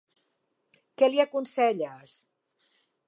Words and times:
Què 1.01 1.09
li 1.11 1.21
aconselles? 1.25 2.17